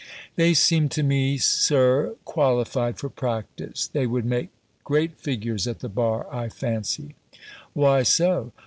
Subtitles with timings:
[0.35, 1.37] "They seem to me.
[1.37, 4.49] Sir, qualified for practice: they would make
[4.83, 7.13] great figures at the bar, I fancy."
[7.75, 8.51] "Why so?"